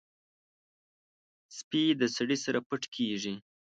سپي 1.57 1.83
د 1.99 2.03
سړي 2.15 2.37
سره 2.45 2.59
پټ 2.67 2.81
کېږي. 2.95 3.33